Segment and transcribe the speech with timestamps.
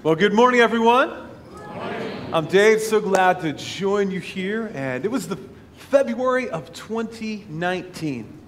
[0.00, 1.10] Well, good morning, everyone.
[2.32, 2.80] I'm Dave.
[2.80, 4.70] So glad to join you here.
[4.72, 5.36] And it was the
[5.76, 8.38] February of 2019.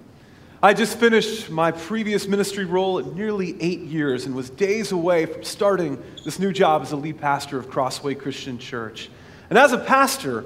[0.63, 5.25] I just finished my previous ministry role at nearly eight years and was days away
[5.25, 9.09] from starting this new job as a lead pastor of Crossway Christian Church.
[9.49, 10.45] And as a pastor,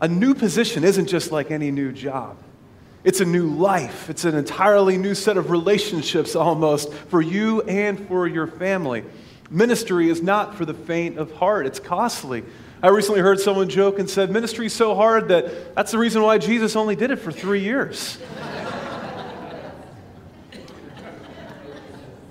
[0.00, 2.36] a new position isn't just like any new job.
[3.04, 4.10] It's a new life.
[4.10, 9.04] It's an entirely new set of relationships almost for you and for your family.
[9.52, 12.42] Ministry is not for the faint of heart, it's costly.
[12.82, 16.22] I recently heard someone joke and said, Ministry is so hard that that's the reason
[16.22, 18.18] why Jesus only did it for three years.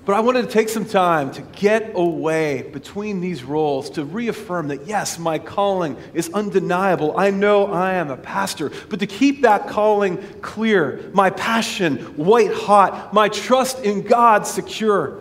[0.04, 4.70] But I wanted to take some time to get away between these roles to reaffirm
[4.70, 7.16] that, yes, my calling is undeniable.
[7.16, 12.52] I know I am a pastor, but to keep that calling clear, my passion white
[12.52, 15.21] hot, my trust in God secure.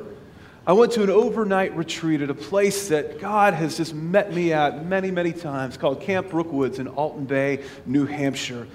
[0.67, 4.53] I went to an overnight retreat at a place that God has just met me
[4.53, 8.67] at many, many times called Camp Brookwoods in Alton Bay, New Hampshire.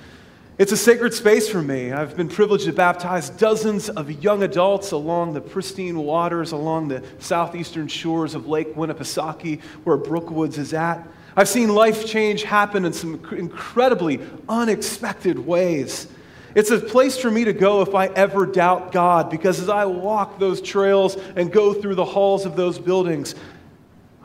[0.57, 1.91] It's a sacred space for me.
[1.91, 7.03] I've been privileged to baptize dozens of young adults along the pristine waters along the
[7.19, 11.07] southeastern shores of Lake Winnipesaukee, where Brookwoods is at.
[11.37, 16.07] I've seen life change happen in some incredibly unexpected ways.
[16.55, 19.85] It's a place for me to go if I ever doubt God, because as I
[19.85, 23.35] walk those trails and go through the halls of those buildings,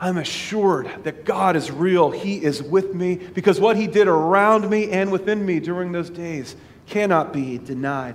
[0.00, 2.10] I'm assured that God is real.
[2.10, 6.08] He is with me, because what He did around me and within me during those
[6.08, 6.54] days
[6.86, 8.14] cannot be denied.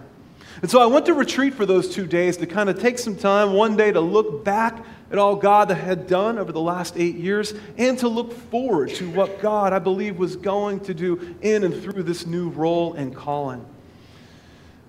[0.61, 3.17] And so I went to retreat for those two days to kind of take some
[3.17, 7.15] time, one day to look back at all God had done over the last eight
[7.15, 11.65] years, and to look forward to what God, I believe, was going to do in
[11.65, 13.65] and through this new role and calling.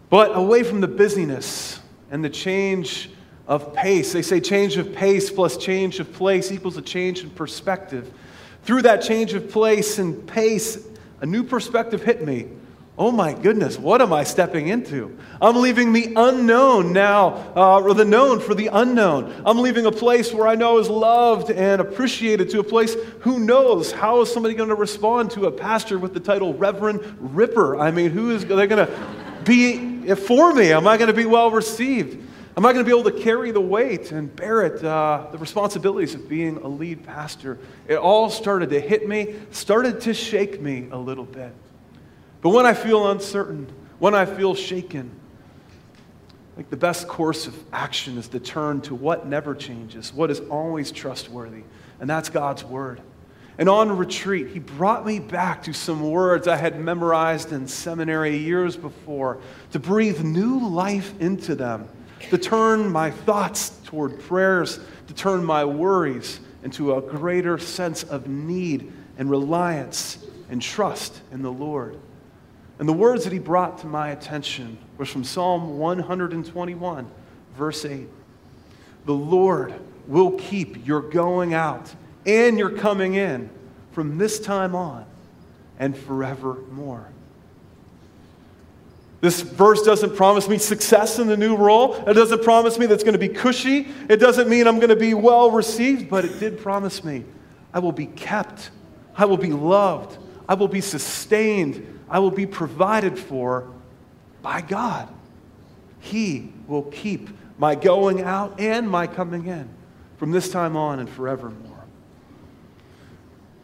[0.08, 3.10] But away from the busyness and the change
[3.46, 7.30] of pace, they say change of pace plus change of place equals a change in
[7.30, 8.12] perspective.
[8.62, 10.86] Through that change of place and pace,
[11.20, 12.48] a new perspective hit me.
[12.98, 15.18] Oh my goodness, what am I stepping into?
[15.40, 19.42] I'm leaving the unknown now, uh, or the known for the unknown.
[19.44, 23.38] I'm leaving a place where I know is loved and appreciated to a place who
[23.38, 27.78] knows how is somebody going to respond to a pastor with the title Reverend Ripper?
[27.78, 28.98] I mean, who is they're going to
[29.44, 30.72] be for me?
[30.72, 32.22] Am I going to be well received?
[32.56, 35.36] Am I going to be able to carry the weight and bear it, uh, the
[35.36, 37.58] responsibilities of being a lead pastor?
[37.86, 41.52] It all started to hit me, started to shake me a little bit.
[42.40, 43.66] But when I feel uncertain,
[43.98, 45.10] when I feel shaken,
[46.56, 50.40] like the best course of action is to turn to what never changes, what is
[50.40, 51.64] always trustworthy,
[52.00, 53.02] and that's God's Word.
[53.58, 58.36] And on retreat, he brought me back to some words I had memorized in seminary
[58.36, 59.38] years before
[59.72, 61.88] to breathe new life into them,
[62.30, 68.26] to turn my thoughts toward prayers, to turn my worries into a greater sense of
[68.26, 70.18] need and reliance
[70.50, 71.98] and trust in the Lord.
[72.78, 77.10] And the words that he brought to my attention was from Psalm 121,
[77.56, 78.06] verse 8.
[79.06, 79.74] The Lord
[80.06, 81.94] will keep your going out
[82.26, 83.48] and your coming in
[83.92, 85.06] from this time on
[85.78, 87.08] and forevermore.
[89.20, 91.94] This verse doesn't promise me success in the new role.
[92.06, 93.88] It doesn't promise me that it's going to be cushy.
[94.08, 97.24] It doesn't mean I'm going to be well received, but it did promise me
[97.72, 98.70] I will be kept.
[99.16, 100.18] I will be loved.
[100.48, 102.00] I will be sustained.
[102.08, 103.72] I will be provided for
[104.42, 105.08] by God.
[106.00, 109.68] He will keep my going out and my coming in
[110.18, 111.65] from this time on and forevermore.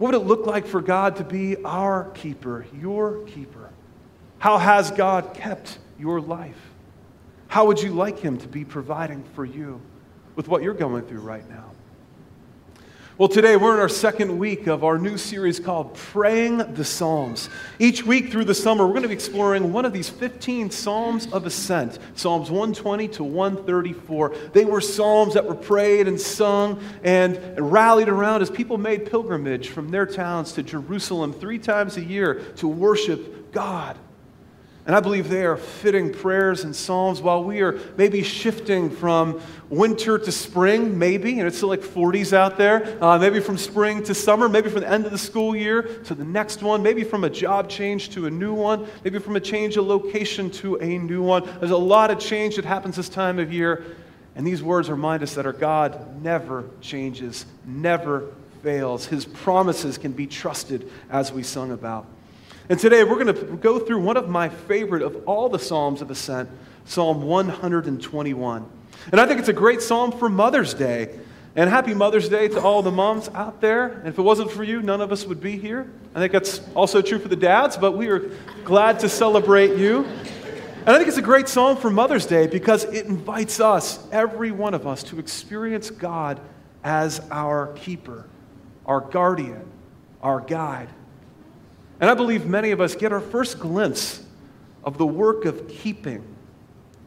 [0.02, 3.70] What would it look like for God to be our keeper, your keeper?
[4.40, 6.58] How has God kept your life?
[7.46, 9.80] How would you like Him to be providing for you
[10.34, 11.70] with what you're going through right now?
[13.22, 17.48] Well, today we're in our second week of our new series called Praying the Psalms.
[17.78, 21.28] Each week through the summer, we're going to be exploring one of these 15 Psalms
[21.28, 24.34] of Ascent, Psalms 120 to 134.
[24.52, 29.68] They were Psalms that were prayed and sung and rallied around as people made pilgrimage
[29.68, 33.96] from their towns to Jerusalem three times a year to worship God.
[34.84, 39.40] And I believe they are fitting prayers and psalms while we are maybe shifting from
[39.68, 44.02] winter to spring, maybe, and it's still like 40s out there, uh, maybe from spring
[44.02, 47.04] to summer, maybe from the end of the school year to the next one, maybe
[47.04, 50.74] from a job change to a new one, maybe from a change of location to
[50.76, 51.48] a new one.
[51.60, 53.84] There's a lot of change that happens this time of year,
[54.34, 58.32] and these words remind us that our God never changes, never
[58.64, 59.06] fails.
[59.06, 62.06] His promises can be trusted as we sung about.
[62.72, 66.00] And today we're going to go through one of my favorite of all the Psalms
[66.00, 66.48] of Ascent,
[66.86, 68.66] Psalm 121.
[69.10, 71.18] And I think it's a great psalm for Mother's Day
[71.54, 73.88] And happy Mother's Day to all the moms out there.
[73.88, 75.86] And if it wasn't for you, none of us would be here.
[76.14, 78.30] I think that's also true for the dads, but we are
[78.64, 80.06] glad to celebrate you.
[80.06, 84.50] And I think it's a great psalm for Mother's Day because it invites us, every
[84.50, 86.40] one of us, to experience God
[86.82, 88.26] as our keeper,
[88.86, 89.70] our guardian,
[90.22, 90.88] our guide.
[92.02, 94.24] And I believe many of us get our first glimpse
[94.82, 96.24] of the work of keeping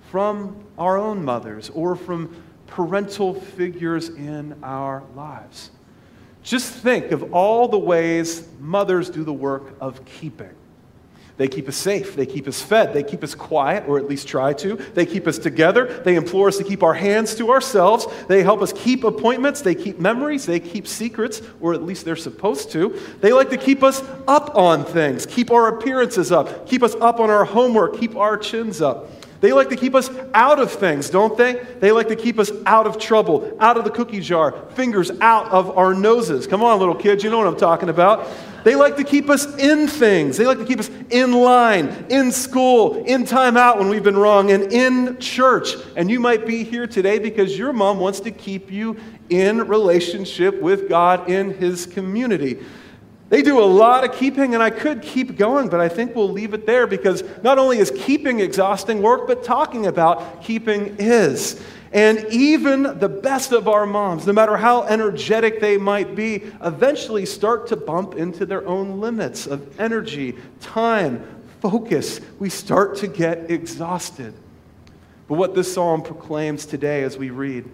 [0.09, 5.69] from our own mothers or from parental figures in our lives.
[6.43, 10.55] Just think of all the ways mothers do the work of keeping.
[11.37, 12.15] They keep us safe.
[12.15, 12.93] They keep us fed.
[12.93, 14.75] They keep us quiet, or at least try to.
[14.75, 16.01] They keep us together.
[16.03, 18.07] They implore us to keep our hands to ourselves.
[18.27, 19.61] They help us keep appointments.
[19.61, 20.45] They keep memories.
[20.45, 22.97] They keep secrets, or at least they're supposed to.
[23.19, 27.19] They like to keep us up on things, keep our appearances up, keep us up
[27.19, 29.09] on our homework, keep our chins up.
[29.41, 31.55] They like to keep us out of things, don't they?
[31.79, 35.47] They like to keep us out of trouble, out of the cookie jar, fingers out
[35.51, 36.47] of our noses.
[36.47, 38.27] Come on, little kids, you know what I'm talking about.
[38.65, 40.37] They like to keep us in things.
[40.37, 44.17] They like to keep us in line, in school, in time out when we've been
[44.17, 45.75] wrong, and in church.
[45.95, 48.97] And you might be here today because your mom wants to keep you
[49.29, 52.57] in relationship with God in His community.
[53.29, 56.29] They do a lot of keeping, and I could keep going, but I think we'll
[56.29, 61.59] leave it there because not only is keeping exhausting work, but talking about keeping is.
[61.91, 67.25] And even the best of our moms, no matter how energetic they might be, eventually
[67.25, 71.25] start to bump into their own limits of energy, time,
[71.61, 72.21] focus.
[72.37, 74.35] We start to get exhausted.
[75.27, 77.65] But what this psalm proclaims today as we read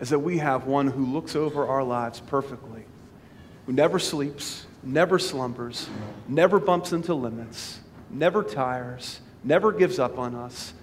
[0.00, 2.81] is that we have one who looks over our lives perfectly
[3.66, 5.88] who never sleeps, never slumbers,
[6.28, 7.80] never bumps into limits,
[8.10, 10.74] never tires, never gives up on us,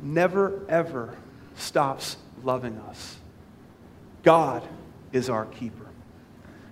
[0.00, 1.16] never, ever
[1.56, 3.16] stops loving us.
[4.22, 4.62] God
[5.12, 5.86] is our keeper.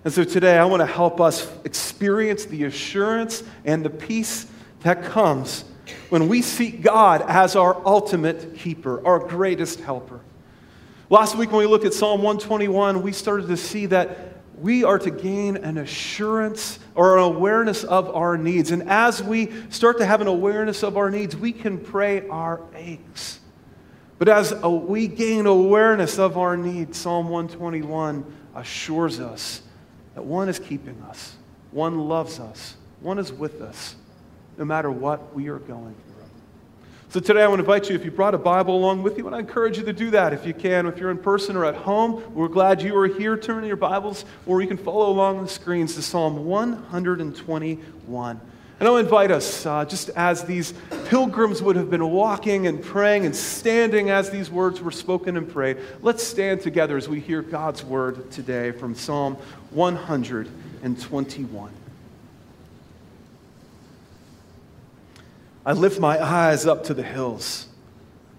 [0.03, 4.47] And so today I want to help us experience the assurance and the peace
[4.81, 5.63] that comes
[6.09, 10.19] when we seek God as our ultimate keeper, our greatest helper.
[11.09, 14.32] Last week, when we looked at Psalm 121, we started to see that
[14.63, 18.71] we are to gain an assurance or an awareness of our needs.
[18.71, 22.61] And as we start to have an awareness of our needs, we can pray our
[22.73, 23.41] aches.
[24.19, 28.25] But as we gain awareness of our needs, Psalm 121
[28.55, 29.61] assures us
[30.15, 31.35] that one is keeping us,
[31.71, 33.97] one loves us, one is with us,
[34.57, 36.12] no matter what we are going through.
[37.13, 39.27] So today I want to invite you, if you brought a Bible along with you,
[39.27, 40.87] and I encourage you to do that if you can.
[40.87, 43.37] If you're in person or at home, we're glad you are here.
[43.37, 48.41] Turn your Bibles, or you can follow along on the screens to Psalm 121.
[48.79, 50.73] And I'll invite us, uh, just as these
[51.05, 55.47] pilgrims would have been walking and praying and standing as these words were spoken and
[55.47, 59.37] prayed, let's stand together as we hear God's word today from Psalm
[59.69, 61.82] 121.
[65.65, 67.67] I lift my eyes up to the hills.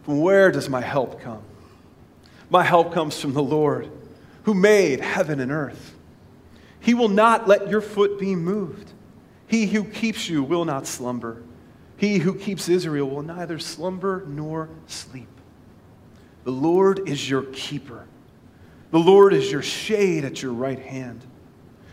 [0.03, 1.43] From where does my help come?
[2.51, 3.91] My help comes from the Lord,
[4.43, 5.95] who made heaven and earth.
[6.81, 8.93] He will not let your foot be moved.
[9.47, 11.43] He who keeps you will not slumber.
[11.97, 15.29] He who keeps Israel will neither slumber nor sleep.
[16.45, 18.05] The Lord is your keeper.
[18.91, 21.25] The Lord is your shade at your right hand.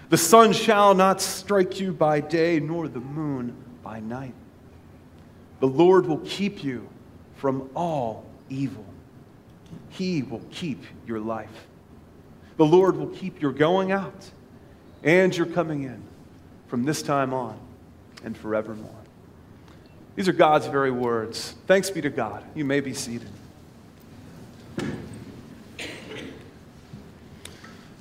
[0.10, 4.34] The sun shall not strike you by day, nor the moon by night.
[5.62, 6.90] The Lord will keep you
[7.36, 8.84] from all evil.
[9.90, 11.68] He will keep your life.
[12.58, 14.32] The Lord will keep your going out
[15.04, 16.02] and your coming in
[16.68, 17.60] from this time on
[18.24, 18.90] and forevermore.
[20.16, 21.54] These are God's very words.
[21.68, 22.44] Thanks be to God.
[22.56, 23.30] You may be seated.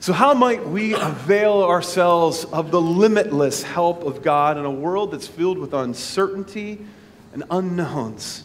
[0.00, 5.10] So, how might we avail ourselves of the limitless help of God in a world
[5.10, 6.86] that's filled with uncertainty?
[7.32, 8.44] And unknowns.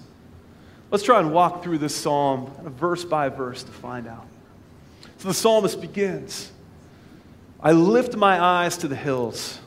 [0.91, 4.27] Let's try and walk through this psalm verse by verse to find out.
[5.17, 6.51] So the psalmist begins
[7.59, 9.59] I lift my eyes to the hills.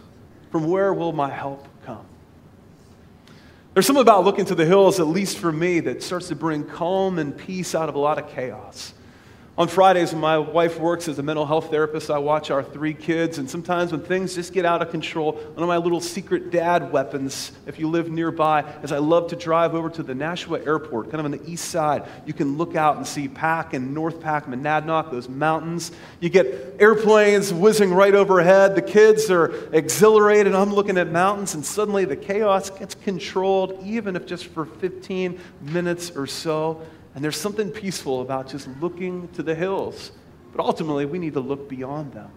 [0.53, 2.07] From where will my help come?
[3.75, 6.65] There's something about looking to the hills, at least for me, that starts to bring
[6.65, 8.95] calm and peace out of a lot of chaos.
[9.59, 12.95] On Fridays, when my wife works as a mental health therapist, I watch our three
[12.95, 16.53] kids, and sometimes when things just get out of control, one of my little secret
[16.53, 20.65] dad weapons, if you live nearby, is I love to drive over to the Nashua
[20.65, 22.05] Airport, kind of on the east side.
[22.25, 25.91] You can look out and see Pack and North Pack, Monadnock, those mountains.
[26.21, 28.77] You get airplanes whizzing right overhead.
[28.77, 30.55] The kids are exhilarated.
[30.55, 35.41] I'm looking at mountains, and suddenly the chaos gets controlled, even if just for 15
[35.63, 36.81] minutes or so.
[37.19, 40.13] And there's something peaceful about just looking to the hills
[40.59, 42.31] but ultimately we need to look beyond them.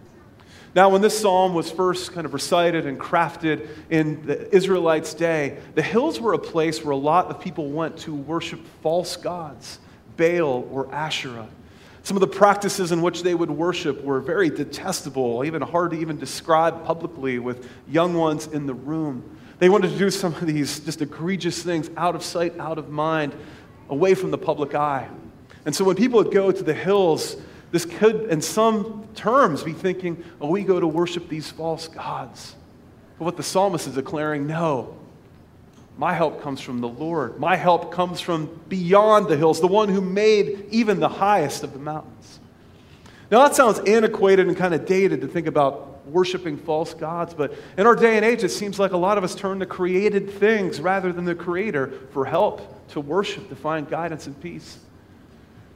[0.74, 5.58] Now, when this psalm was first kind of recited and crafted in the Israelites' day,
[5.74, 9.80] the hills were a place where a lot of people went to worship false gods,
[10.16, 11.48] Baal or Asherah.
[12.04, 15.98] Some of the practices in which they would worship were very detestable, even hard to
[15.98, 19.38] even describe publicly with young ones in the room.
[19.58, 22.88] They wanted to do some of these just egregious things out of sight, out of
[22.88, 23.34] mind,
[23.92, 25.06] away from the public eye.
[25.66, 27.36] And so when people would go to the hills,
[27.70, 32.56] this could, in some terms, be thinking, oh, we go to worship these false gods.
[33.18, 34.96] But what the psalmist is declaring, no,
[35.98, 37.38] my help comes from the Lord.
[37.38, 41.74] My help comes from beyond the hills, the one who made even the highest of
[41.74, 42.40] the mountains.
[43.30, 47.54] Now, that sounds antiquated and kind of dated to think about worshiping false gods, but
[47.76, 50.30] in our day and age, it seems like a lot of us turn to created
[50.30, 54.78] things rather than the Creator for help, to worship, to find guidance and peace.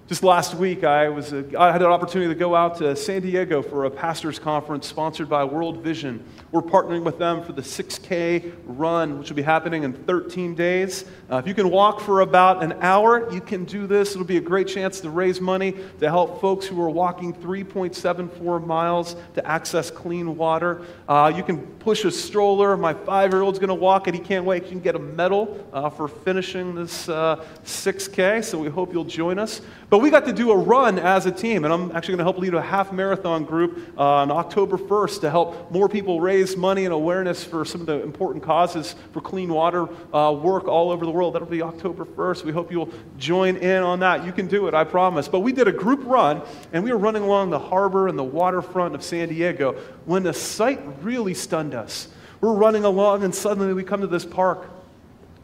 [0.08, 3.22] Just last week, I, was a, I had an opportunity to go out to San
[3.22, 6.24] Diego for a pastor's conference sponsored by World Vision.
[6.52, 11.06] We're partnering with them for the 6K run, which will be happening in 13 days.
[11.28, 14.12] Uh, if you can walk for about an hour, you can do this.
[14.12, 18.64] It'll be a great chance to raise money to help folks who are walking 3.74
[18.64, 20.82] miles to access clean water.
[21.08, 22.76] Uh, you can push a stroller.
[22.76, 24.62] My five year old's going to walk, and he can't wait.
[24.62, 29.04] You can get a medal uh, for finishing this 6K, uh, so we hope you'll
[29.04, 29.60] join us.
[29.90, 32.24] But we got to do a run as a team, and I'm actually going to
[32.24, 36.56] help lead a half marathon group uh, on October 1st to help more people raise
[36.56, 40.90] money and awareness for some of the important causes for clean water uh, work all
[40.90, 41.34] over the world.
[41.34, 42.44] That'll be October 1st.
[42.44, 44.24] We hope you'll join in on that.
[44.24, 45.28] You can do it, I promise.
[45.28, 48.24] But we did a group run, and we were running along the harbor and the
[48.24, 49.74] waterfront of San Diego
[50.04, 52.08] when the sight really stunned us.
[52.40, 54.68] We're running along, and suddenly we come to this park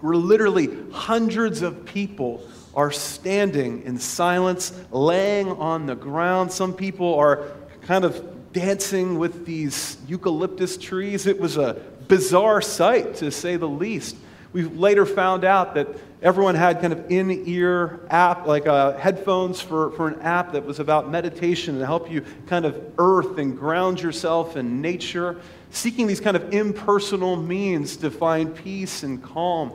[0.00, 2.44] where literally hundreds of people
[2.74, 6.52] are standing in silence, laying on the ground.
[6.52, 7.48] Some people are
[7.82, 11.26] kind of dancing with these eucalyptus trees.
[11.26, 11.74] It was a
[12.08, 14.16] bizarre sight, to say the least.
[14.52, 15.88] We later found out that
[16.20, 20.64] everyone had kind of in ear app, like uh, headphones for, for an app that
[20.64, 26.06] was about meditation and help you kind of earth and ground yourself in nature, seeking
[26.06, 29.72] these kind of impersonal means to find peace and calm.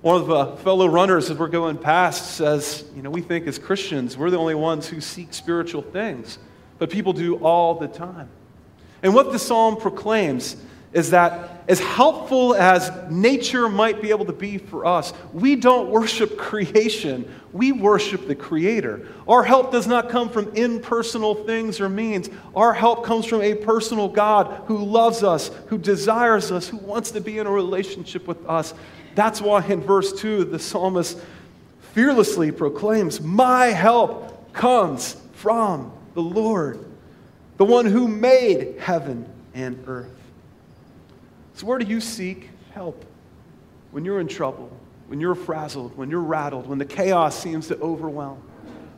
[0.00, 3.58] One of the fellow runners, as we're going past, says, You know, we think as
[3.58, 6.38] Christians, we're the only ones who seek spiritual things,
[6.78, 8.28] but people do all the time.
[9.02, 10.56] And what the psalm proclaims
[10.98, 15.90] is that as helpful as nature might be able to be for us, we don't
[15.90, 19.06] worship creation, we worship the Creator.
[19.28, 22.28] Our help does not come from impersonal things or means.
[22.56, 27.12] Our help comes from a personal God who loves us, who desires us, who wants
[27.12, 28.74] to be in a relationship with us.
[29.14, 31.18] That's why in verse 2, the psalmist
[31.92, 36.84] fearlessly proclaims, My help comes from the Lord,
[37.58, 40.17] the one who made heaven and earth.
[41.58, 43.04] So, where do you seek help
[43.90, 44.70] when you're in trouble,
[45.08, 48.40] when you're frazzled, when you're rattled, when the chaos seems to overwhelm?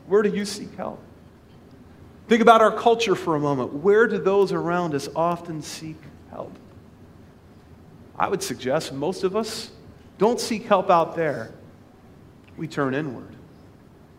[0.07, 1.03] Where do you seek help?
[2.29, 3.73] Think about our culture for a moment.
[3.73, 5.97] Where do those around us often seek
[6.29, 6.55] help?
[8.19, 9.71] I would suggest most of us
[10.19, 11.53] don't seek help out there.
[12.59, 13.35] We turn inward.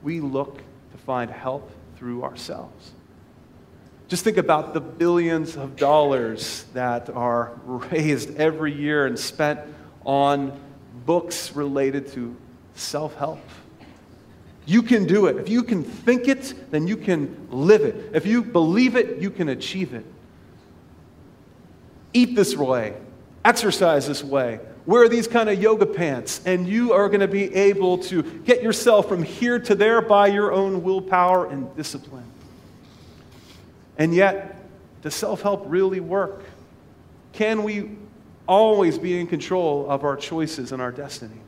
[0.01, 2.93] We look to find help through ourselves.
[4.11, 9.61] Just think about the billions of dollars that are raised every year and spent
[10.03, 10.51] on
[11.05, 12.35] books related to
[12.75, 13.39] self help.
[14.65, 15.37] You can do it.
[15.37, 18.11] If you can think it, then you can live it.
[18.13, 20.05] If you believe it, you can achieve it.
[22.11, 22.97] Eat this way,
[23.45, 27.55] exercise this way, wear these kind of yoga pants, and you are going to be
[27.55, 32.29] able to get yourself from here to there by your own willpower and discipline.
[34.01, 34.55] And yet,
[35.03, 36.43] does self help really work?
[37.33, 37.91] Can we
[38.47, 41.39] always be in control of our choices and our destiny?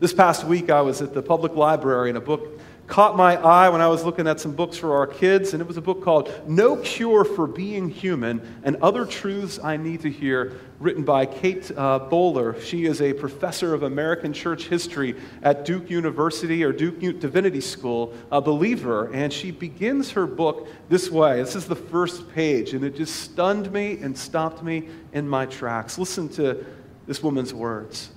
[0.00, 2.57] This past week, I was at the public library, and a book
[2.88, 5.68] caught my eye when I was looking at some books for our kids, and it
[5.68, 10.10] was a book called No Cure for Being Human and Other Truths I Need to
[10.10, 12.58] Hear, written by Kate uh, Bowler.
[12.62, 18.14] She is a professor of American church history at Duke University or Duke Divinity School,
[18.32, 21.42] a believer, and she begins her book this way.
[21.42, 25.44] This is the first page, and it just stunned me and stopped me in my
[25.44, 25.98] tracks.
[25.98, 26.64] Listen to
[27.06, 28.10] this woman's words.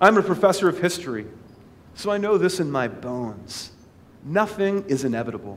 [0.00, 1.26] I'm a professor of history,
[1.94, 3.70] so I know this in my bones.
[4.26, 5.56] Nothing is inevitable.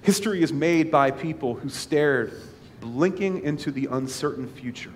[0.00, 2.32] History is made by people who stared,
[2.80, 4.92] blinking into the uncertain future.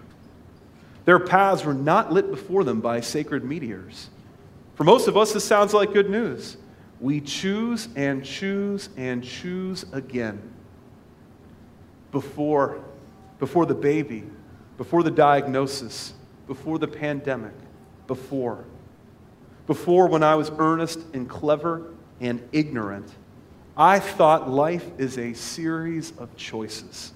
[1.04, 4.08] Their paths were not lit before them by sacred meteors.
[4.76, 6.56] For most of us, this sounds like good news.
[7.00, 10.40] we choose and choose and choose again
[12.12, 12.82] before,
[13.38, 14.24] before the baby,
[14.76, 16.14] before the diagnosis,
[16.46, 17.54] before the pandemic,
[18.06, 18.64] before.
[19.66, 23.10] Before, when I was earnest and clever and ignorant,
[23.76, 27.12] I thought life is a series of choices.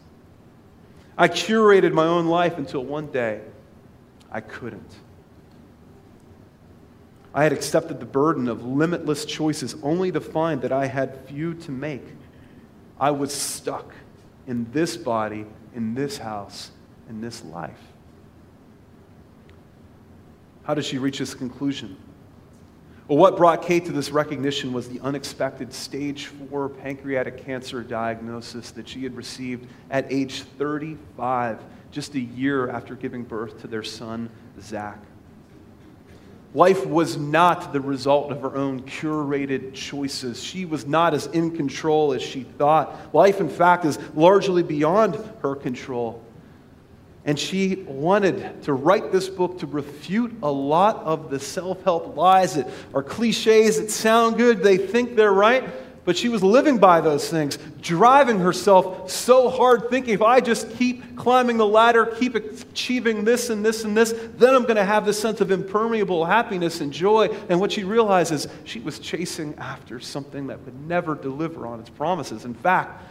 [1.17, 3.43] I curated my own life until one day
[4.33, 4.95] I couldn't.
[7.35, 11.55] I had accepted the burden of limitless choices only to find that I had few
[11.55, 12.07] to make.
[12.99, 13.93] I was stuck
[14.47, 15.45] in this body,
[15.75, 16.71] in this house,
[17.09, 17.81] in this life.
[20.63, 21.97] How did she reach this conclusion?
[23.07, 28.71] Well, what brought Kate to this recognition was the unexpected stage four pancreatic cancer diagnosis
[28.71, 33.83] that she had received at age 35, just a year after giving birth to their
[33.83, 34.99] son, Zach.
[36.55, 40.43] Life was not the result of her own curated choices.
[40.43, 43.15] She was not as in control as she thought.
[43.15, 46.24] Life, in fact, is largely beyond her control.
[47.27, 52.17] And she wanted to write this book to refute a lot of the self help
[52.17, 55.65] lies that are cliches that sound good, they think they're right,
[56.05, 60.71] but she was living by those things, driving herself so hard, thinking if I just
[60.73, 64.85] keep climbing the ladder, keep achieving this and this and this, then I'm going to
[64.85, 67.29] have this sense of impermeable happiness and joy.
[67.49, 71.89] And what she realizes, she was chasing after something that would never deliver on its
[71.89, 72.45] promises.
[72.45, 73.03] In fact,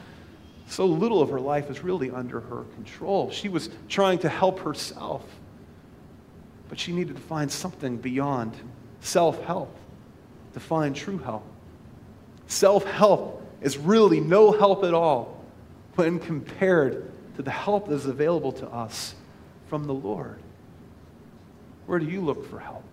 [0.68, 3.30] so little of her life is really under her control.
[3.32, 5.24] She was trying to help herself,
[6.70, 8.56] but she needed to find something beyond
[9.02, 9.76] self help
[10.54, 11.46] to find true help.
[12.48, 15.44] Self help is really no help at all
[15.96, 19.16] when compared to the help that is available to us
[19.68, 20.40] from the Lord.
[21.86, 22.84] Where do you look for help?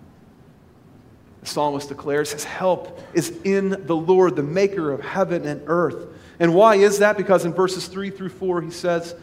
[1.41, 6.09] The psalmist declares his help is in the Lord, the maker of heaven and earth.
[6.41, 7.19] And why is that?
[7.19, 9.15] Because in verses 3 through 4, he says,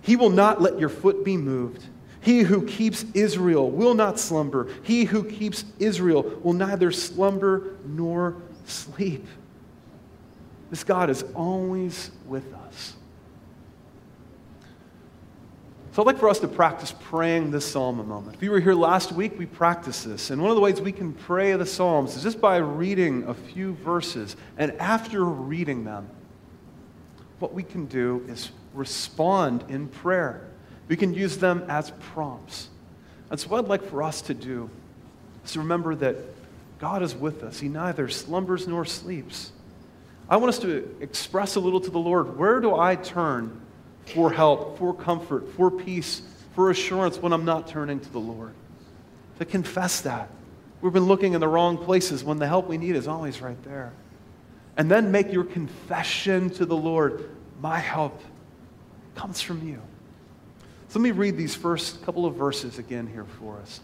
[0.00, 1.84] He will not let your foot be moved.
[2.22, 4.68] He who keeps Israel will not slumber.
[4.82, 9.26] He who keeps Israel will neither slumber nor sleep.
[10.70, 12.94] This God is always with us.
[15.92, 18.36] So I'd like for us to practice praying this psalm a moment.
[18.36, 20.30] If you were here last week, we practiced this.
[20.30, 23.34] And one of the ways we can pray the psalms is just by reading a
[23.34, 24.36] few verses.
[24.56, 26.08] And after reading them,
[27.42, 30.46] what we can do is respond in prayer.
[30.86, 32.68] We can use them as prompts.
[33.30, 34.70] And so, what I'd like for us to do
[35.44, 36.16] is to remember that
[36.78, 37.58] God is with us.
[37.58, 39.50] He neither slumbers nor sleeps.
[40.28, 43.60] I want us to express a little to the Lord where do I turn
[44.06, 46.22] for help, for comfort, for peace,
[46.54, 48.54] for assurance when I'm not turning to the Lord?
[49.40, 50.28] To confess that.
[50.80, 53.60] We've been looking in the wrong places when the help we need is always right
[53.64, 53.92] there.
[54.76, 57.30] And then make your confession to the Lord
[57.60, 58.20] My help
[59.14, 59.80] comes from you.
[60.88, 63.80] So let me read these first couple of verses again here for us.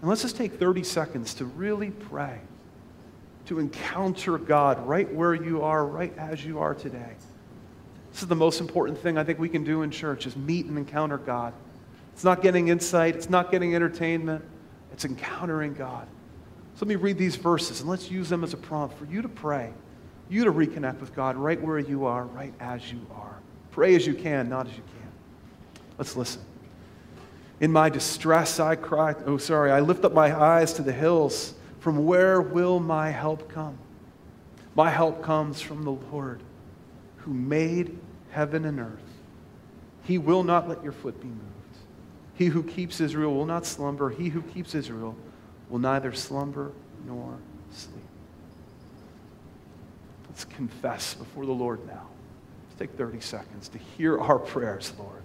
[0.00, 2.40] And let's just take 30 seconds to really pray,
[3.46, 7.12] to encounter God right where you are, right as you are today.
[8.12, 10.66] This is the most important thing I think we can do in church is meet
[10.66, 11.52] and encounter God.
[12.12, 14.44] It's not getting insight, it's not getting entertainment,
[14.92, 16.06] it's encountering God.
[16.74, 19.22] So let me read these verses and let's use them as a prompt for you
[19.22, 19.72] to pray
[20.28, 23.38] you to reconnect with God right where you are, right as you are.
[23.70, 25.12] Pray as you can, not as you can.
[25.96, 26.42] Let's listen.
[27.60, 31.54] In my distress, I cry, oh, sorry, I lift up my eyes to the hills.
[31.80, 33.78] From where will my help come?
[34.74, 36.40] My help comes from the Lord
[37.18, 37.98] who made
[38.30, 39.00] heaven and earth.
[40.04, 41.42] He will not let your foot be moved.
[42.34, 44.10] He who keeps Israel will not slumber.
[44.10, 45.16] He who keeps Israel
[45.68, 46.72] will neither slumber
[47.04, 47.36] nor
[47.72, 48.07] sleep.
[50.38, 52.06] Let's confess before the Lord now.
[52.68, 55.20] Let's take 30 seconds to hear our prayers, Lord.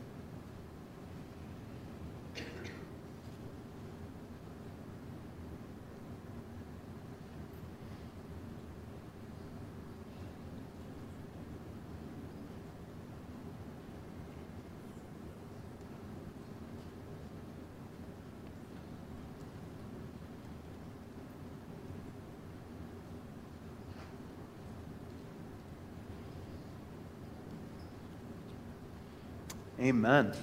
[29.80, 30.34] Amen.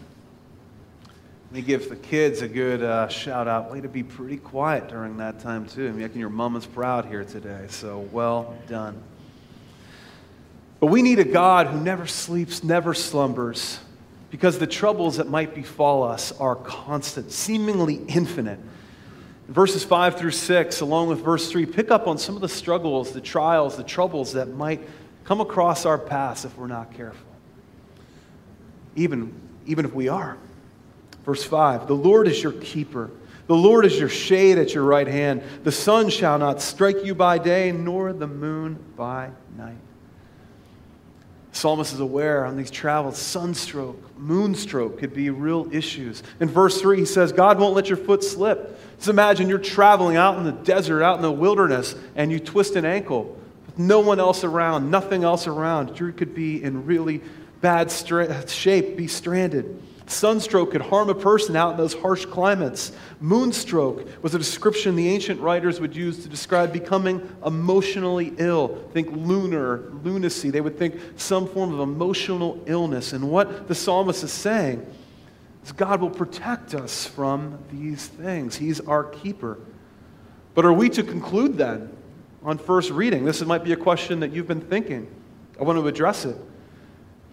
[1.04, 3.72] Let me give the kids a good uh, shout out.
[3.72, 5.88] Way to be pretty quiet during that time, too.
[5.88, 7.66] I'm Making your mama's proud here today.
[7.68, 9.00] So well done.
[10.80, 13.78] But we need a God who never sleeps, never slumbers,
[14.30, 18.58] because the troubles that might befall us are constant, seemingly infinite.
[19.46, 23.12] verses 5 through 6, along with verse 3, pick up on some of the struggles,
[23.12, 24.80] the trials, the troubles that might
[25.24, 27.29] come across our paths if we're not careful.
[28.96, 29.32] Even,
[29.66, 30.36] even if we are.
[31.24, 33.10] Verse 5 The Lord is your keeper.
[33.46, 35.42] The Lord is your shade at your right hand.
[35.64, 39.74] The sun shall not strike you by day, nor the moon by night.
[41.50, 46.22] psalmist is aware on these travels, sunstroke, moonstroke could be real issues.
[46.38, 48.78] In verse 3, he says, God won't let your foot slip.
[48.98, 52.76] Just imagine you're traveling out in the desert, out in the wilderness, and you twist
[52.76, 55.98] an ankle with no one else around, nothing else around.
[55.98, 57.20] You could be in really
[57.60, 57.90] bad
[58.48, 59.82] shape, be stranded.
[60.06, 62.90] Sunstroke could harm a person out in those harsh climates.
[63.22, 68.76] Moonstroke was a description the ancient writers would use to describe becoming emotionally ill.
[68.92, 70.50] Think lunar, lunacy.
[70.50, 73.12] They would think some form of emotional illness.
[73.12, 74.84] And what the psalmist is saying
[75.64, 78.56] is God will protect us from these things.
[78.56, 79.58] He's our keeper.
[80.54, 81.96] But are we to conclude then
[82.42, 83.24] on first reading?
[83.24, 85.06] This might be a question that you've been thinking.
[85.58, 86.36] I want to address it.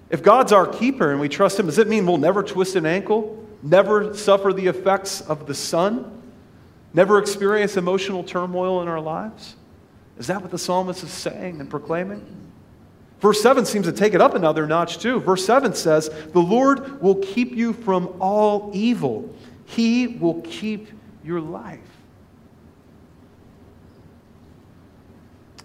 [0.10, 2.86] If God's our keeper and we trust Him, does it mean we'll never twist an
[2.86, 6.22] ankle, never suffer the effects of the sun,
[6.94, 9.56] never experience emotional turmoil in our lives?
[10.18, 12.26] Is that what the psalmist is saying and proclaiming?
[13.20, 15.20] Verse 7 seems to take it up another notch, too.
[15.20, 19.34] Verse 7 says, The Lord will keep you from all evil,
[19.66, 20.90] He will keep
[21.24, 21.80] your life.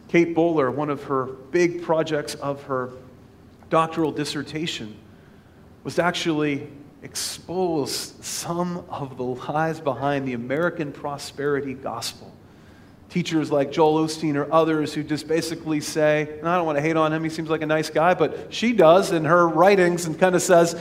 [0.08, 2.90] Kate Bowler, one of her big projects of her
[3.72, 4.94] doctoral dissertation
[5.82, 6.68] was to actually
[7.02, 12.30] expose some of the lies behind the American prosperity gospel.
[13.08, 16.82] Teachers like Joel Osteen or others who just basically say, and I don't want to
[16.82, 20.04] hate on him, he seems like a nice guy, but she does in her writings
[20.04, 20.78] and kind of says,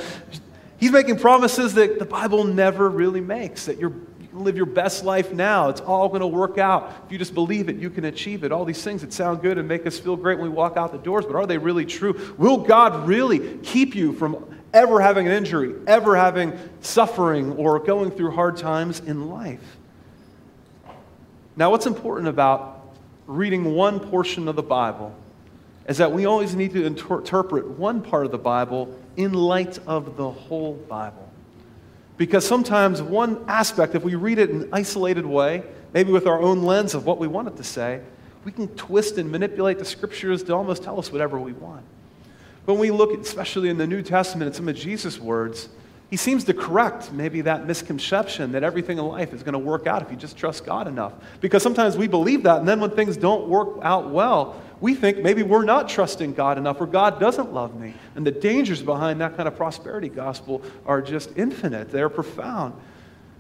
[0.78, 3.94] he's making promises that the Bible never really makes, that you're
[4.44, 5.70] live your best life now.
[5.70, 6.92] It's all going to work out.
[7.06, 8.52] If you just believe it, you can achieve it.
[8.52, 10.92] All these things that sound good and make us feel great when we walk out
[10.92, 12.36] the doors, but are they really true?
[12.38, 18.12] Will God really keep you from ever having an injury, ever having suffering, or going
[18.12, 19.78] through hard times in life?
[21.56, 22.96] Now, what's important about
[23.28, 25.16] reading one portion of the Bible
[25.88, 29.80] is that we always need to inter- interpret one part of the Bible in light
[29.88, 31.31] of the whole Bible.
[32.22, 36.40] Because sometimes one aspect, if we read it in an isolated way, maybe with our
[36.40, 38.00] own lens of what we want it to say,
[38.46, 41.84] we can twist and manipulate the scriptures to almost tell us whatever we want.
[42.68, 45.70] But when we look, especially in the New Testament, at some of Jesus' words,
[46.12, 49.88] he seems to correct maybe that misconception that everything in life is going to work
[49.88, 51.13] out if you just trust God enough.
[51.39, 55.19] Because sometimes we believe that, and then when things don't work out well, we think
[55.19, 57.93] maybe we're not trusting God enough or God doesn't love me.
[58.15, 62.74] And the dangers behind that kind of prosperity gospel are just infinite, they're profound.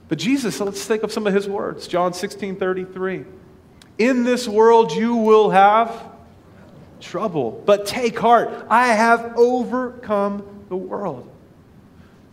[0.07, 1.89] But Jesus, let's think of some of his words.
[1.89, 3.25] John 16 33.
[3.97, 6.09] In this world you will have
[7.01, 8.65] trouble, but take heart.
[8.69, 11.30] I have overcome the world.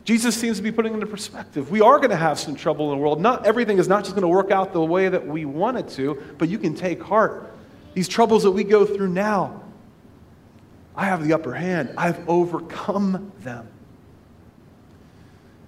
[0.08, 1.70] Jesus seems to be putting into perspective.
[1.70, 3.20] We are going to have some trouble in the world.
[3.20, 5.86] Not everything is not just going to work out the way that we want it
[5.90, 7.52] to, but you can take heart
[7.98, 9.60] these troubles that we go through now,
[10.94, 11.94] I have the upper hand.
[11.98, 13.68] I've overcome them.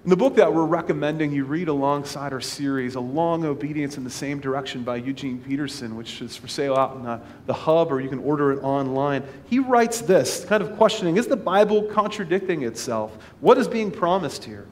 [0.03, 4.05] In the book that we're recommending you read alongside our series, A Long Obedience in
[4.05, 7.93] the Same Direction by Eugene Peterson, which is for sale out in the, the hub
[7.93, 11.83] or you can order it online, he writes this, kind of questioning Is the Bible
[11.83, 13.15] contradicting itself?
[13.41, 14.67] What is being promised here?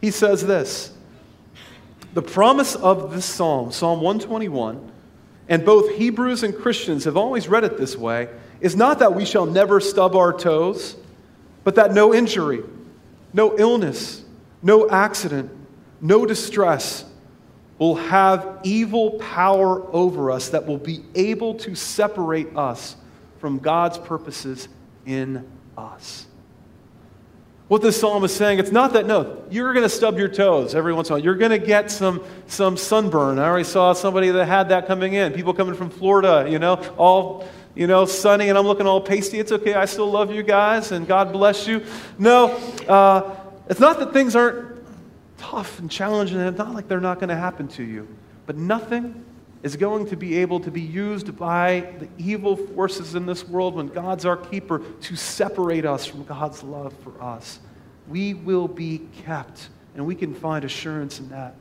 [0.00, 0.92] He says this
[2.14, 4.90] The promise of this psalm, Psalm 121,
[5.48, 8.28] and both Hebrews and Christians have always read it this way,
[8.60, 10.96] is not that we shall never stub our toes,
[11.62, 12.64] but that no injury,
[13.32, 14.23] no illness,
[14.64, 15.52] no accident,
[16.00, 17.04] no distress
[17.78, 22.96] will have evil power over us that will be able to separate us
[23.38, 24.68] from God's purposes
[25.06, 25.48] in
[25.78, 26.26] us
[27.68, 28.58] what this psalm is saying.
[28.58, 31.24] It's not that, no, you're going to stub your toes every once in a while.
[31.24, 33.38] You're going to get some, some sunburn.
[33.38, 35.32] I already saw somebody that had that coming in.
[35.32, 39.38] People coming from Florida, you know, all, you know, sunny, and I'm looking all pasty.
[39.38, 39.74] It's okay.
[39.74, 41.82] I still love you guys, and God bless you.
[42.18, 42.52] No,
[42.86, 43.34] uh,
[43.68, 44.76] it's not that things aren't
[45.38, 48.06] tough and challenging, and it's not like they're not going to happen to you.
[48.46, 49.24] But nothing
[49.62, 53.74] is going to be able to be used by the evil forces in this world
[53.74, 57.60] when God's our keeper to separate us from God's love for us.
[58.06, 61.54] We will be kept, and we can find assurance in that.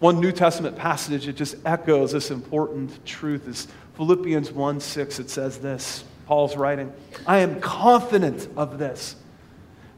[0.00, 5.18] One New Testament passage that just echoes this important truth is Philippians 1 6.
[5.20, 6.92] It says this Paul's writing,
[7.26, 9.16] I am confident of this,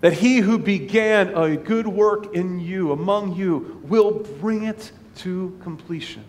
[0.01, 5.59] that he who began a good work in you, among you, will bring it to
[5.63, 6.25] completion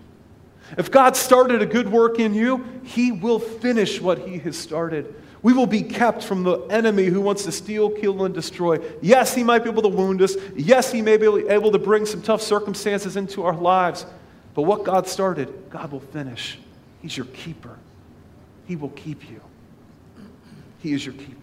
[0.78, 5.14] If God started a good work in you, He will finish what He has started.
[5.42, 8.80] We will be kept from the enemy who wants to steal, kill, and destroy.
[9.02, 10.36] Yes, he might be able to wound us.
[10.56, 14.06] Yes, he may be able to bring some tough circumstances into our lives.
[14.54, 16.60] But what God started, God will finish.
[17.02, 17.78] He's your keeper.
[18.68, 19.42] He will keep you.
[20.80, 21.41] He is your keeper.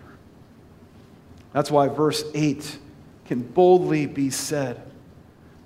[1.53, 2.79] That's why verse 8
[3.27, 4.81] can boldly be said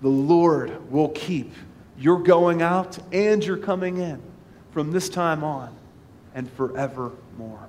[0.01, 1.53] The Lord will keep
[1.99, 4.21] your going out and your coming in
[4.73, 5.75] from this time on
[6.35, 7.69] and forevermore.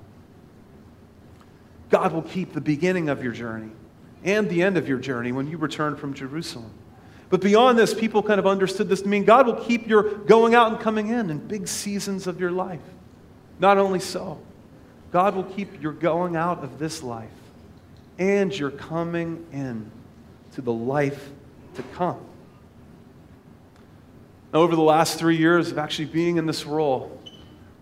[1.90, 3.70] God will keep the beginning of your journey
[4.24, 6.72] and the end of your journey when you return from Jerusalem.
[7.30, 10.54] But beyond this, people kind of understood this to mean God will keep your going
[10.54, 12.80] out and coming in in big seasons of your life.
[13.58, 14.40] Not only so,
[15.12, 17.30] God will keep your going out of this life
[18.18, 19.90] and you're coming in
[20.52, 21.30] to the life
[21.74, 22.20] to come.
[24.52, 27.20] Now, over the last three years of actually being in this role,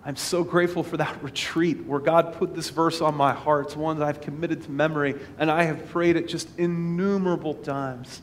[0.04, 3.66] I'm so grateful for that retreat where God put this verse on my heart.
[3.66, 8.22] It's one that I've committed to memory, and I have prayed it just innumerable times.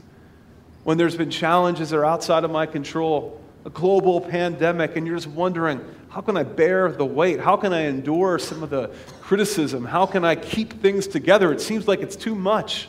[0.84, 3.40] When there's been challenges that are outside of my control,
[3.74, 7.40] global pandemic, and you're just wondering, how can I bear the weight?
[7.40, 9.86] How can I endure some of the criticism?
[9.86, 11.52] How can I keep things together?
[11.52, 12.88] It seems like it's too much.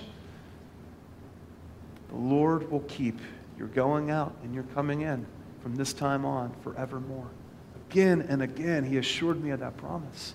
[2.09, 3.19] The Lord will keep
[3.59, 5.27] your going out and your coming in
[5.63, 7.31] from this time on forevermore.
[7.91, 10.35] Again and again, he assured me of that promise.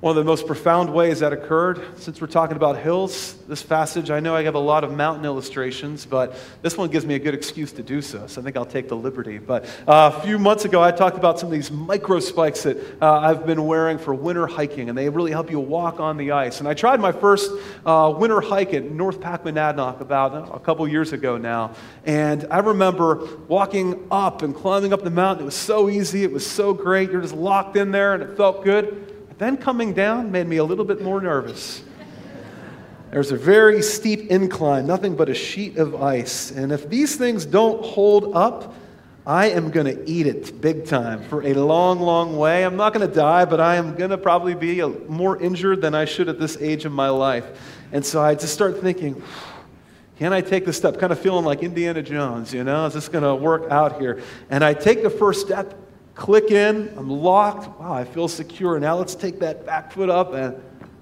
[0.00, 4.10] One of the most profound ways that occurred, since we're talking about hills, this passage,
[4.10, 7.18] I know I have a lot of mountain illustrations, but this one gives me a
[7.18, 9.36] good excuse to do so, so I think I'll take the liberty.
[9.36, 12.78] But uh, a few months ago, I talked about some of these micro spikes that
[13.02, 16.30] uh, I've been wearing for winter hiking, and they really help you walk on the
[16.30, 16.60] ice.
[16.60, 17.52] And I tried my first
[17.84, 21.74] uh, winter hike at North Pack Monadnock about uh, a couple years ago now,
[22.06, 25.42] and I remember walking up and climbing up the mountain.
[25.42, 27.10] It was so easy, it was so great.
[27.10, 29.09] You're just locked in there, and it felt good.
[29.40, 31.82] Then coming down made me a little bit more nervous.
[33.10, 36.50] There's a very steep incline, nothing but a sheet of ice.
[36.50, 38.74] And if these things don't hold up,
[39.26, 42.66] I am going to eat it big time for a long, long way.
[42.66, 45.94] I'm not going to die, but I am going to probably be more injured than
[45.94, 47.46] I should at this age of my life.
[47.92, 49.22] And so I just start thinking,
[50.18, 50.98] can I take the step?
[50.98, 52.84] Kind of feeling like Indiana Jones, you know?
[52.84, 54.20] Is this going to work out here?
[54.50, 55.74] And I take the first step,
[56.20, 57.80] click in, I'm locked.
[57.80, 58.78] Wow, I feel secure.
[58.78, 60.54] Now let's take that back foot up and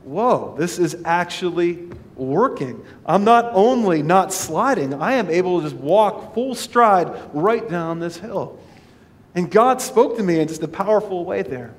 [0.05, 2.85] whoa, this is actually working.
[3.05, 7.99] I'm not only not sliding, I am able to just walk full stride right down
[7.99, 8.61] this hill.
[9.35, 11.75] And God spoke to me in just a powerful way there.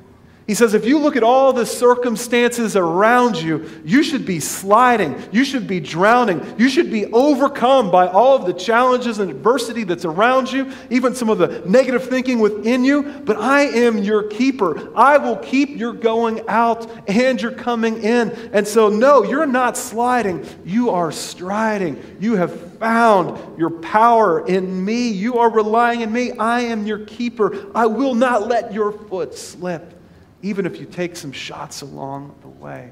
[0.50, 5.16] He says, if you look at all the circumstances around you, you should be sliding.
[5.32, 6.56] You should be drowning.
[6.58, 11.14] You should be overcome by all of the challenges and adversity that's around you, even
[11.14, 13.04] some of the negative thinking within you.
[13.04, 14.92] But I am your keeper.
[14.98, 18.32] I will keep your going out and your coming in.
[18.52, 20.44] And so, no, you're not sliding.
[20.66, 22.18] You are striding.
[22.20, 25.10] You have found your power in me.
[25.10, 26.32] You are relying in me.
[26.32, 27.68] I am your keeper.
[27.76, 29.98] I will not let your foot slip
[30.42, 32.92] even if you take some shots along the way.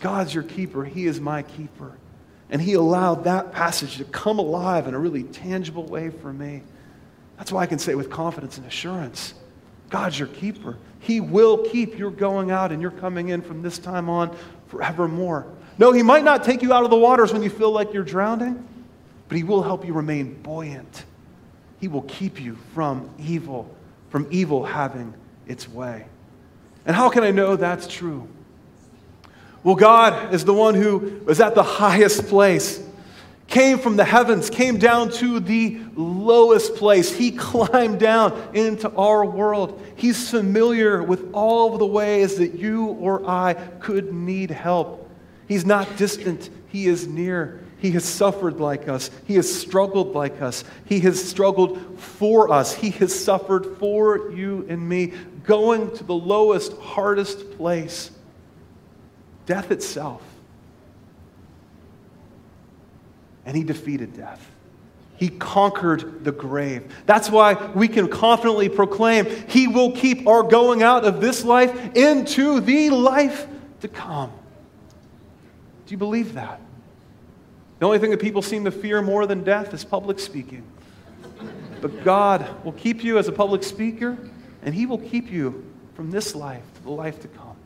[0.00, 1.92] God's your keeper, He is my keeper.
[2.50, 6.62] And He allowed that passage to come alive in a really tangible way for me.
[7.38, 9.34] That's why I can say with confidence and assurance
[9.90, 10.76] God's your keeper.
[11.00, 14.36] He will keep your going out and your coming in from this time on
[14.68, 15.46] forevermore.
[15.78, 18.02] No, He might not take you out of the waters when you feel like you're
[18.02, 18.66] drowning,
[19.28, 21.04] but He will help you remain buoyant.
[21.80, 23.72] He will keep you from evil,
[24.10, 25.14] from evil having
[25.46, 26.06] its way.
[26.86, 28.28] And how can I know that's true?
[29.64, 32.80] Well, God is the one who was at the highest place,
[33.48, 37.12] came from the heavens, came down to the lowest place.
[37.12, 39.82] He climbed down into our world.
[39.96, 45.10] He's familiar with all of the ways that you or I could need help.
[45.48, 47.60] He's not distant, He is near.
[47.78, 49.10] He has suffered like us.
[49.26, 50.64] He has struggled like us.
[50.86, 52.74] He has struggled for us.
[52.74, 55.12] He has suffered for you and me
[55.46, 58.10] going to the lowest, hardest place
[59.46, 60.22] death itself.
[63.44, 64.50] And he defeated death.
[65.16, 66.92] He conquered the grave.
[67.06, 71.96] That's why we can confidently proclaim He will keep our going out of this life
[71.96, 73.46] into the life
[73.80, 74.30] to come.
[75.86, 76.60] Do you believe that?
[77.78, 80.64] The only thing that people seem to fear more than death is public speaking.
[81.80, 84.18] But God will keep you as a public speaker
[84.66, 87.56] and He will keep you from this life to the life to come.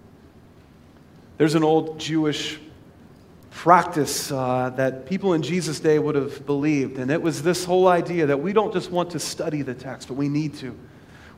[1.38, 2.60] There's an old Jewish
[3.50, 6.98] practice uh, that people in Jesus' day would have believed.
[6.98, 10.08] And it was this whole idea that we don't just want to study the text,
[10.08, 10.76] but we need to.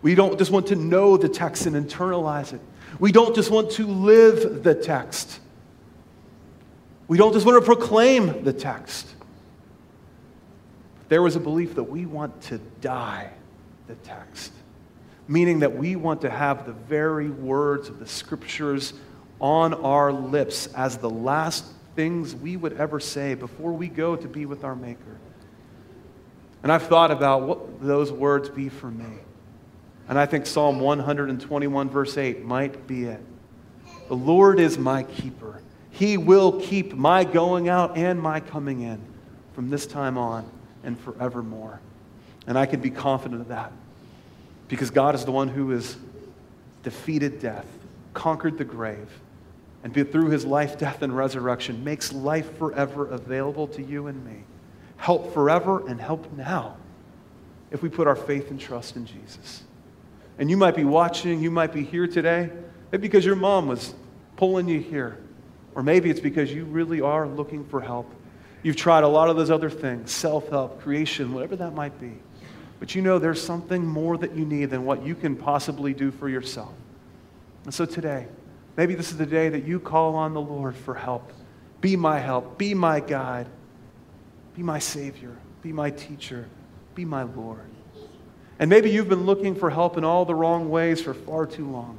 [0.03, 2.61] We don't just want to know the text and internalize it.
[2.98, 5.40] We don't just want to live the text.
[7.09, 9.09] We don't just want to proclaim the text.
[11.09, 13.31] There was a belief that we want to die
[13.87, 14.53] the text,
[15.28, 18.92] meaning that we want to have the very words of the scriptures
[19.40, 24.28] on our lips as the last things we would ever say before we go to
[24.28, 25.18] be with our Maker.
[26.62, 29.18] And I've thought about what those words be for me.
[30.08, 33.20] And I think Psalm 121, verse 8, might be it.
[34.08, 35.61] The Lord is my keeper.
[35.90, 39.00] He will keep my going out and my coming in
[39.54, 40.48] from this time on
[40.85, 41.80] and forevermore.
[42.46, 43.72] And I can be confident of that
[44.72, 45.98] because God is the one who has
[46.82, 47.66] defeated death,
[48.14, 49.11] conquered the grave,
[49.85, 54.44] and through his life, death, and resurrection makes life forever available to you and me.
[54.96, 56.78] Help forever and help now
[57.70, 59.62] if we put our faith and trust in Jesus.
[60.38, 62.48] And you might be watching, you might be here today,
[62.90, 63.92] maybe because your mom was
[64.37, 65.18] pulling you here,
[65.74, 68.11] or maybe it's because you really are looking for help.
[68.62, 72.14] You've tried a lot of those other things self help, creation, whatever that might be.
[72.83, 76.11] But you know there's something more that you need than what you can possibly do
[76.11, 76.75] for yourself.
[77.64, 78.27] And so today,
[78.77, 81.31] Maybe this is the day that you call on the Lord for help.
[81.81, 82.57] Be my help.
[82.59, 83.47] Be my guide.
[84.57, 85.37] Be my Savior.
[85.62, 86.49] Be my teacher.
[86.95, 87.61] Be my Lord.
[88.59, 91.68] And maybe you've been looking for help in all the wrong ways for far too
[91.68, 91.99] long.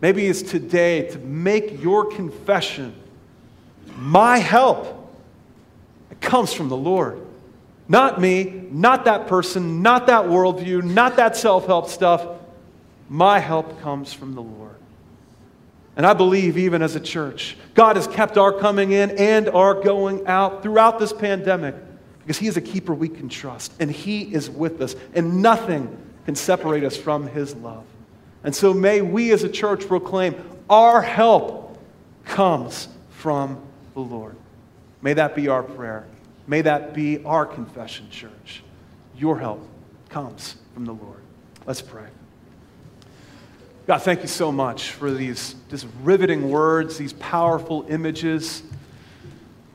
[0.00, 2.94] Maybe it's today to make your confession
[3.96, 5.10] my help.
[6.10, 7.25] It comes from the Lord.
[7.88, 12.26] Not me, not that person, not that worldview, not that self help stuff.
[13.08, 14.74] My help comes from the Lord.
[15.96, 19.74] And I believe, even as a church, God has kept our coming in and our
[19.74, 21.74] going out throughout this pandemic
[22.20, 25.96] because He is a keeper we can trust, and He is with us, and nothing
[26.24, 27.84] can separate us from His love.
[28.42, 30.34] And so may we as a church proclaim
[30.68, 31.78] our help
[32.24, 33.62] comes from
[33.94, 34.36] the Lord.
[35.00, 36.04] May that be our prayer.
[36.46, 38.62] May that be our confession, church.
[39.16, 39.66] Your help
[40.08, 41.20] comes from the Lord.
[41.66, 42.06] Let's pray.
[43.86, 48.62] God, thank you so much for these just riveting words, these powerful images.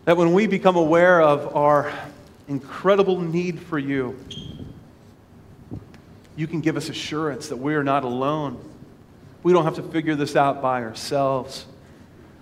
[0.05, 1.93] That when we become aware of our
[2.47, 4.17] incredible need for you,
[6.36, 8.60] you can give us assurance that we are not alone.
[9.43, 11.65] We don't have to figure this out by ourselves.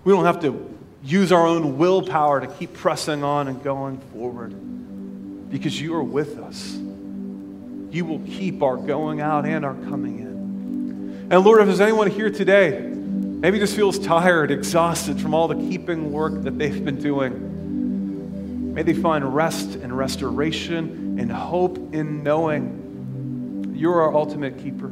[0.04, 4.54] We don't have to use our own willpower to keep pressing on and going forward
[5.50, 6.76] because you are with us.
[7.92, 11.28] You will keep our going out and our coming in.
[11.32, 15.56] And Lord, if there's anyone here today, maybe just feels tired, exhausted from all the
[15.56, 22.24] keeping work that they've been doing, may they find rest and restoration and hope in
[22.24, 24.92] knowing you're our ultimate keeper.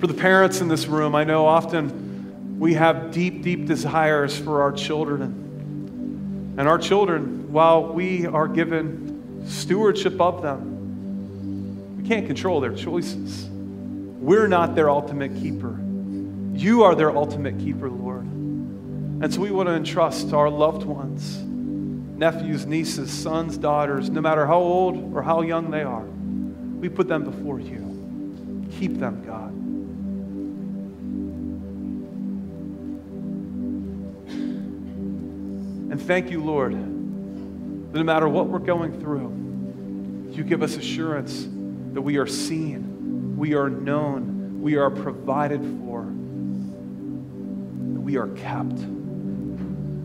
[0.00, 2.01] For the parents in this room, I know often
[2.62, 6.54] we have deep, deep desires for our children.
[6.56, 13.48] And our children, while we are given stewardship of them, we can't control their choices.
[13.50, 15.76] We're not their ultimate keeper.
[16.52, 18.26] You are their ultimate keeper, Lord.
[18.26, 24.46] And so we want to entrust our loved ones, nephews, nieces, sons, daughters, no matter
[24.46, 26.04] how old or how young they are.
[26.04, 28.68] We put them before you.
[28.78, 29.61] Keep them, God.
[35.92, 41.46] And thank you, Lord, that no matter what we're going through, you give us assurance
[41.92, 46.02] that we are seen we are known, we are provided for,
[48.00, 48.78] we are kept.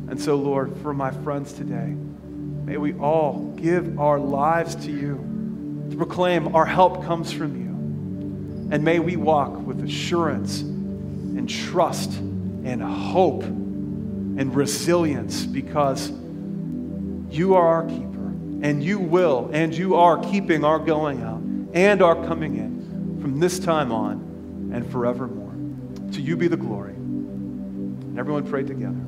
[0.10, 1.94] And so, Lord, for my friends today,
[2.66, 7.68] may we all give our lives to you to proclaim our help comes from you.
[8.74, 13.44] And may we walk with assurance and trust and hope
[14.38, 16.12] and resilience because
[17.30, 18.28] you are our keeper
[18.62, 21.42] and you will and you are keeping our going out
[21.74, 25.54] and our coming in from this time on and forevermore.
[26.14, 26.94] To you be the glory.
[26.94, 29.02] And everyone prayed together.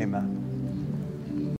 [0.00, 0.37] Amen.